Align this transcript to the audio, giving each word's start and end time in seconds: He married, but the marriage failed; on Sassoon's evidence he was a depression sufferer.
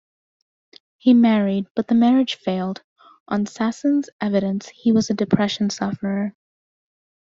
He 0.97 1.13
married, 1.13 1.67
but 1.75 1.87
the 1.87 1.93
marriage 1.93 2.33
failed; 2.33 2.81
on 3.27 3.45
Sassoon's 3.45 4.09
evidence 4.19 4.67
he 4.69 4.91
was 4.91 5.11
a 5.11 5.13
depression 5.13 5.69
sufferer. 5.69 6.35